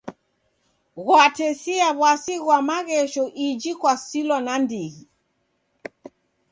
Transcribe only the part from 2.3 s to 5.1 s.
ghwa maghesho iji kwasilwa nandighi.